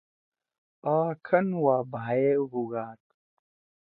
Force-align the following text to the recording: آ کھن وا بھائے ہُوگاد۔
آ 0.93 0.97
کھن 1.25 1.47
وا 1.63 1.75
بھائے 1.91 2.31
ہُوگاد۔ 2.51 3.01